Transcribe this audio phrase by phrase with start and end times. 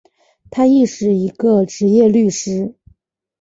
[0.49, 2.73] 他亦是一个执业律师。